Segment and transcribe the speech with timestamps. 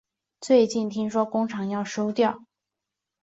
[0.39, 2.37] 最近听说工厂要收掉了